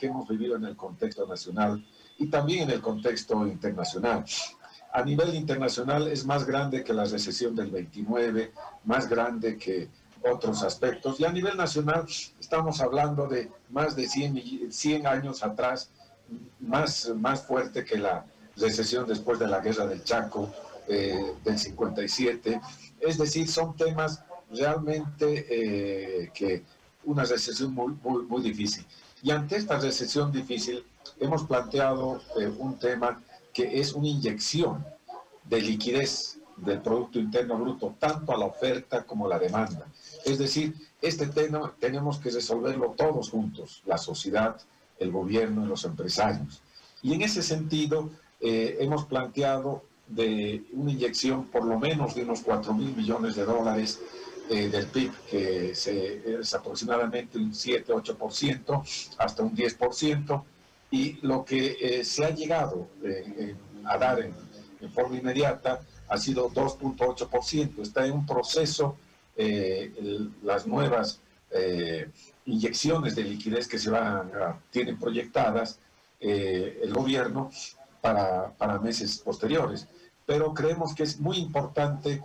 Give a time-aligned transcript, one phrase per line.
[0.00, 1.84] que hemos vivido en el contexto nacional
[2.18, 4.24] y también en el contexto internacional.
[4.92, 8.52] A nivel internacional es más grande que la recesión del 29,
[8.84, 9.88] más grande que
[10.28, 11.20] otros aspectos.
[11.20, 12.06] Y a nivel nacional
[12.40, 15.90] estamos hablando de más de 100, 100 años atrás,
[16.58, 18.24] más, más fuerte que la
[18.56, 20.50] recesión después de la guerra del Chaco
[20.88, 22.60] eh, del 57.
[23.00, 26.64] Es decir, son temas realmente eh, que
[27.04, 28.84] una recesión muy, muy, difícil.
[29.22, 30.84] Y ante esta recesión difícil
[31.18, 33.22] hemos planteado eh, un tema
[33.52, 34.84] que es una inyección
[35.44, 39.86] de liquidez del Producto Interno Bruto, tanto a la oferta como a la demanda.
[40.24, 44.60] Es decir, este tema tenemos que resolverlo todos juntos, la sociedad,
[44.98, 46.62] el gobierno y los empresarios.
[47.02, 52.40] Y en ese sentido, eh, hemos planteado de una inyección por lo menos de unos
[52.40, 54.00] 4 mil millones de dólares
[54.52, 60.42] eh, del PIB, que es aproximadamente un 7-8%, hasta un 10%,
[60.90, 62.88] y lo que eh, se ha llegado
[63.84, 64.34] a dar en,
[64.80, 67.80] en, forma inmediata ha sido 2.8%.
[67.80, 68.96] Está en un proceso
[70.42, 71.20] las nuevas
[72.44, 74.32] inyecciones de liquidez que se van
[74.70, 75.78] tienen proyectadas
[76.18, 77.50] el gobierno
[78.00, 79.86] para, para meses posteriores.
[80.26, 82.22] Pero creemos que es muy importante eh,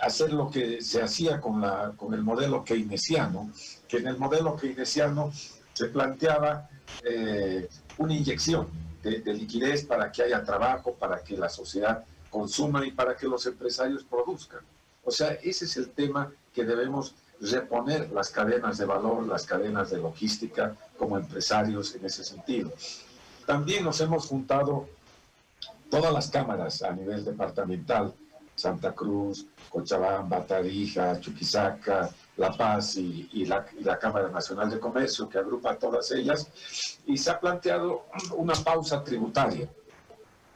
[0.00, 3.50] hacer lo que se hacía con, la, con el modelo keynesiano,
[3.88, 5.32] que en el modelo keynesiano
[5.72, 6.68] se planteaba
[7.04, 8.68] eh, una inyección
[9.02, 13.26] de, de, liquidez para que haya trabajo, para que la sociedad consuma y para que
[13.26, 14.60] los empresarios produzcan.
[15.04, 19.90] O sea, ese es el tema que debemos reponer las cadenas de valor, las cadenas
[19.90, 22.72] de logística como empresarios en ese sentido.
[23.46, 24.88] También nos hemos juntado
[25.90, 28.14] todas las cámaras a nivel departamental,
[28.54, 33.64] Santa Cruz, Cochabamba, Tarija, Chuquisaca, La Paz y, la,
[33.98, 36.48] Cámara Nacional de Comercio, que agrupa a todas ellas,
[37.06, 39.68] y se ha planteado una pausa tributaria,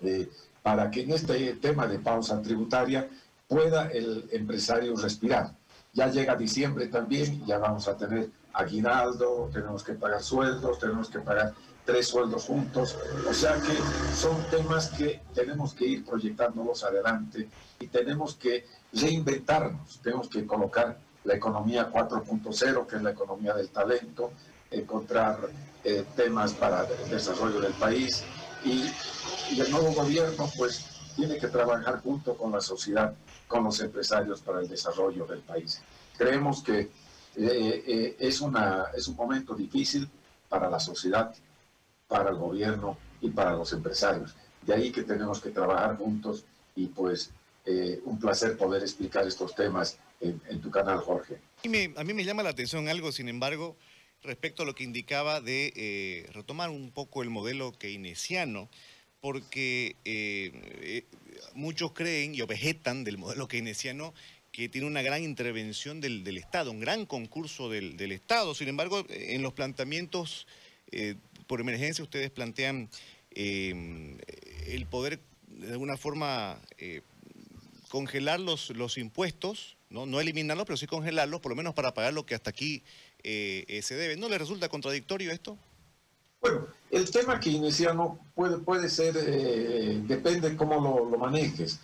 [0.03, 0.29] eh,
[0.63, 3.09] para que en este tema de pausa tributaria
[3.49, 5.53] pueda el empresario respirar.
[5.93, 11.21] Ya llega diciembre también, ya vamos a tener aguinaldo, tenemos que pagar sueldos, tenemos que
[11.21, 11.55] pagar
[11.87, 12.99] tres sueldos juntos.
[13.29, 13.75] O sea que
[14.15, 17.49] son temas que tenemos que ir proyectándolos adelante
[17.81, 23.69] y tenemos que reinventarnos, tenemos que colocar la economía 4.0, que es la economía del
[23.69, 24.33] talento,
[24.71, 25.39] encontrar
[25.85, 28.25] eh, temas para el desarrollo del país
[28.65, 28.91] y,
[29.61, 33.15] el nuevo gobierno pues tiene que trabajar junto con la sociedad,
[33.47, 35.81] con los empresarios para el desarrollo del país.
[36.19, 36.91] Creemos que eh,
[37.37, 40.11] eh, es, una, es un momento difícil
[40.49, 41.33] para la sociedad,
[42.09, 44.35] para el gobierno y para los empresarios.
[44.63, 46.45] De ahí que tenemos que trabajar juntos
[46.75, 47.31] y pues
[47.65, 51.37] eh, un placer poder explicar estos temas en, tu canal, Jorge.
[51.65, 53.77] A mí, me, llama la atención algo, sin embargo,
[54.23, 58.69] respecto a lo que indicaba de eh, retomar un poco el modelo keynesiano,
[59.21, 61.05] porque eh,
[61.55, 64.15] muchos creen y objetan del modelo keynesiano
[64.53, 68.55] que tiene una gran intervención del, Estado, un gran concurso del, del Estado.
[68.55, 70.47] Sin embargo, en los planteamientos
[71.47, 72.89] por emergencia ustedes plantean
[73.31, 74.19] em,
[74.67, 77.03] el poder de alguna forma eh,
[77.89, 80.07] congelar los, los impuestos, ¿no?
[80.07, 82.83] no eliminarlos, pero sí congelarlos, por lo menos para pagar lo que hasta aquí
[83.23, 84.17] eh, eh, se debe.
[84.17, 85.57] ¿No le resulta contradictorio esto?
[86.41, 89.15] Bueno, el tema keynesiano puede, puede ser,
[90.07, 91.81] depende cómo lo, lo manejes.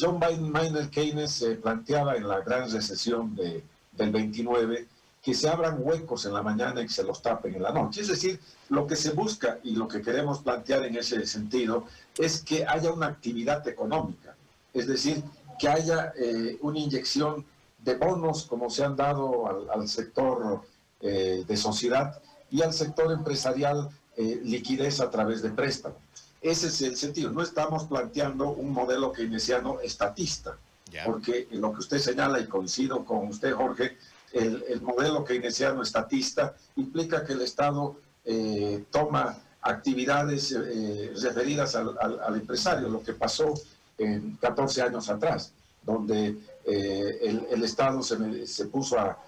[0.00, 4.86] John Maynard Keynes planteaba en la gran recesión de, del 29
[5.22, 8.00] que se abran huecos en la mañana y que se los tapen en la noche.
[8.00, 11.84] Es decir, lo que se busca y lo que queremos plantear en ese sentido
[12.16, 14.36] es que haya una actividad económica,
[14.72, 15.22] es decir,
[15.58, 17.44] que haya eh, una inyección
[17.84, 20.62] de bonos como se han dado al, sector
[21.00, 25.98] eh, de sociedad y al sector empresarial eh, liquidez a través de préstamos.
[26.40, 27.30] Ese es el sentido.
[27.30, 30.56] No estamos planteando un modelo keynesiano estatista,
[31.04, 33.98] porque lo que usted señala, y coincido con usted, Jorge,
[34.32, 42.88] el, modelo keynesiano estatista implica que el Estado eh, toma actividades eh, referidas al, empresario,
[42.88, 43.54] lo que pasó
[43.96, 45.52] en 14 años atrás,
[45.82, 49.18] donde eh, el, Estado se, se puso a,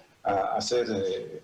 [0.55, 1.41] hacer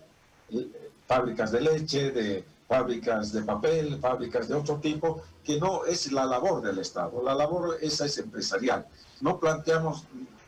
[1.06, 6.24] fábricas de leche, de fábricas de papel, fábricas de otro tipo, que no es la
[6.24, 8.86] labor del Estado, la labor esa es empresarial.
[9.20, 10.04] No planteamos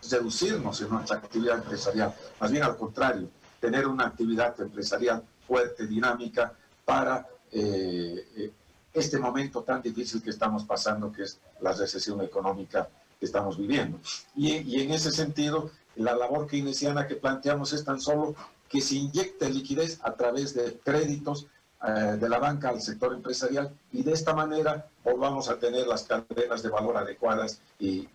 [0.08, 3.29] reducirnos en nuestra actividad empresarial, más bien al contrario,
[3.61, 6.52] tener una actividad empresarial fuerte, dinámica,
[6.85, 8.52] para eh, eh,
[8.93, 12.88] este momento tan difícil que estamos pasando, que es la recesión económica
[13.19, 13.99] que estamos viviendo.
[14.35, 18.35] Y, y en ese sentido, la labor keynesiana que planteamos es tan solo
[18.69, 21.46] que se inyecte liquidez a través de créditos
[21.82, 26.03] eh, de la banca al sector empresarial y de esta manera volvamos a tener las
[26.03, 28.06] cadenas de valor adecuadas y,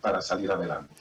[0.00, 0.92] para salir adelante.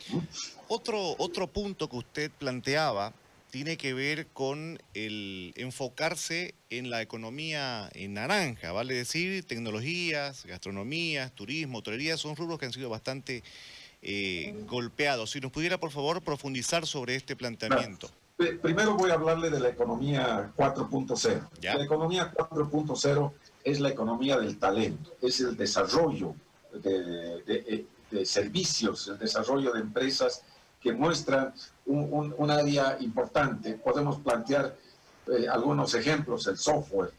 [0.68, 3.12] Otro, otro punto que usted planteaba
[3.50, 11.32] tiene que ver con el enfocarse en la economía en naranja, vale decir, tecnologías, gastronomías,
[11.32, 13.44] turismo, hotelería, son rubros que han sido bastante
[14.04, 15.32] eh, golpeados.
[15.32, 18.12] Si nos pudiera, por favor, profundizar sobre este planteamiento.
[18.38, 21.48] Primero voy a hablarle de la economía 4.0.
[21.62, 23.32] La economía 4.0
[23.64, 26.36] es la economía del talento, es el desarrollo
[26.74, 27.86] de,
[28.26, 30.44] servicios, el desarrollo de empresas
[30.82, 31.54] que muestran
[31.86, 33.76] un, área importante.
[33.76, 34.76] Podemos plantear
[35.28, 37.14] eh, algunos ejemplos, el software.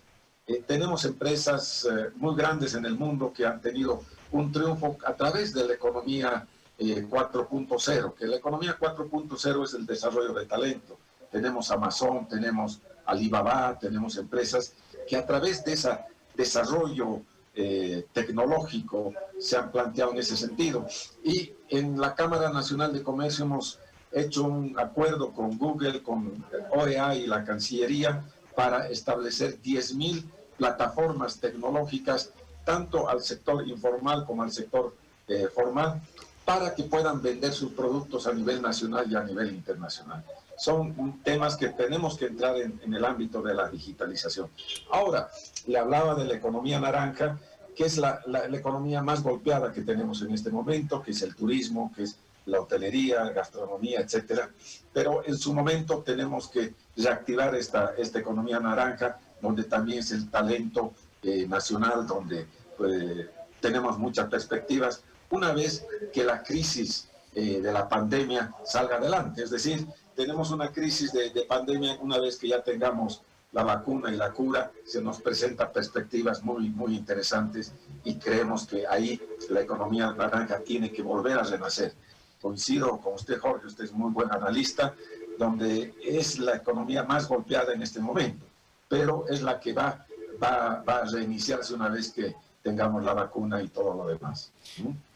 [0.46, 4.02] Eh, tenemos empresas eh, muy grandes en el mundo que han tenido
[4.32, 6.46] un triunfo a través de la economía
[6.78, 10.98] 4.0, que la economía 4.0 es el desarrollo de talento
[11.36, 14.72] tenemos Amazon, tenemos Alibaba, tenemos empresas
[15.06, 15.90] que a través de ese
[16.34, 17.20] desarrollo
[17.54, 20.86] eh, tecnológico se han planteado en ese sentido.
[21.22, 23.78] Y en la Cámara Nacional de Comercio hemos
[24.12, 28.24] hecho un acuerdo con Google, con OEA y la Cancillería
[28.54, 30.24] para establecer 10.000
[30.56, 32.30] plataformas tecnológicas,
[32.64, 34.96] tanto al sector informal como al sector
[35.28, 36.00] eh, formal,
[36.46, 40.24] para que puedan vender sus productos a nivel nacional y a nivel internacional
[40.56, 44.48] son temas que tenemos que entrar en, el ámbito de la digitalización.
[44.90, 45.28] Ahora,
[45.66, 47.38] le hablaba de la economía naranja,
[47.74, 48.22] que es la,
[48.52, 52.16] economía más golpeada que tenemos en este momento, que es el turismo, que es
[52.46, 54.50] la hotelería, gastronomía, etcétera.
[54.92, 60.30] Pero en su momento tenemos que reactivar esta, esta economía naranja, donde también es el
[60.30, 62.46] talento eh, nacional, donde
[62.78, 63.26] pues,
[63.60, 69.42] tenemos muchas perspectivas, una vez que la crisis eh, de la pandemia salga adelante.
[69.42, 73.22] Es decir, tenemos una crisis de, pandemia, una vez que ya tengamos
[73.52, 77.72] la vacuna y la cura, se nos presentan perspectivas muy, muy interesantes
[78.02, 79.20] y creemos que ahí
[79.50, 81.94] la economía naranja tiene que volver a renacer.
[82.40, 84.94] Coincido con usted, Jorge, usted es muy buen analista,
[85.38, 88.44] donde es la economía más golpeada en este momento,
[88.88, 90.06] pero es la que va,
[90.42, 94.50] va, va a reiniciarse una vez que tengamos la vacuna y todo lo demás.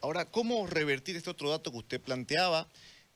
[0.01, 2.67] Ahora, ¿cómo revertir este otro dato que usted planteaba?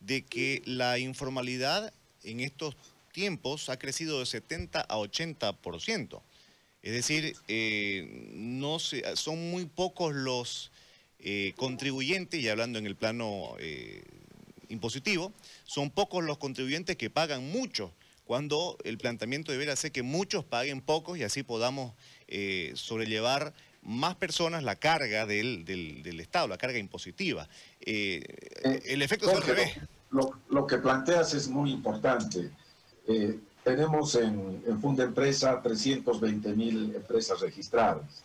[0.06, 1.94] De que la informalidad
[2.24, 2.76] en estos
[3.12, 6.22] tiempos ha crecido de 70 a 80%.
[6.84, 10.72] Es decir, eh, no son muy pocos los
[11.20, 14.04] eh, contribuyentes, y hablando en el plano eh,
[14.70, 17.92] impositivo, son pocos los contribuyentes que pagan mucho,
[18.26, 21.94] cuando el planteamiento debería ser que muchos paguen pocos y así podamos
[22.74, 23.54] sobrellevar
[23.84, 25.64] más personas la carga del,
[26.20, 27.48] Estado, la carga impositiva.
[27.82, 29.78] el efecto es al revés
[30.12, 32.52] lo, que planteas es muy importante.
[33.08, 38.24] Eh, tenemos en, en Funda Empresa 320 mil empresas registradas.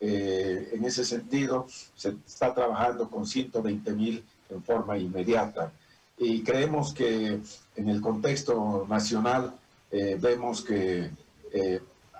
[0.00, 5.72] Eh, en ese sentido, se está trabajando con 120 mil en forma inmediata.
[6.18, 7.40] Y creemos que
[7.76, 9.54] en el contexto nacional
[9.90, 11.10] eh, vemos que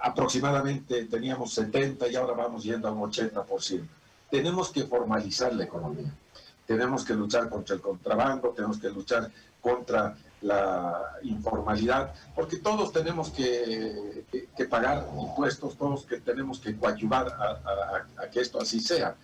[0.03, 3.87] aproximadamente teníamos 70 y ahora vamos yendo a un 80%.
[4.31, 6.13] Tenemos que formalizar la economía
[6.73, 9.31] tenemos que luchar contra el contrabando, tenemos que luchar
[9.61, 14.25] contra la informalidad, porque todos tenemos que,
[14.71, 19.15] pagar impuestos, todos que tenemos que coadyuvar a, que esto así sea.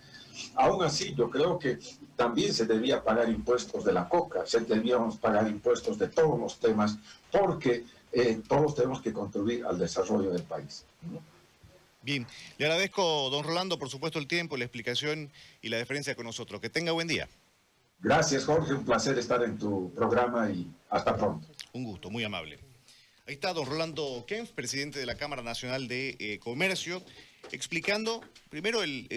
[0.55, 1.79] Aún así, yo creo que
[2.15, 6.59] también se debía pagar impuestos de la coca, se debíamos pagar impuestos de todos los
[6.59, 6.97] temas,
[7.31, 7.83] porque
[8.13, 10.85] eh, todos tenemos que contribuir al desarrollo del país.
[12.03, 12.25] Bien,
[12.57, 15.31] le agradezco, don Rolando, por supuesto, el tiempo, la explicación
[15.61, 16.61] y la deferencia con nosotros.
[16.61, 17.27] Que tenga buen día.
[18.01, 18.73] Gracias, Jorge.
[18.73, 21.47] Un placer estar en tu programa y hasta pronto.
[21.73, 22.59] Un gusto, muy amable.
[23.27, 27.03] Ahí está don Rolando Kempf, presidente de la Cámara Nacional de eh, Comercio,
[27.51, 29.07] explicando primero el...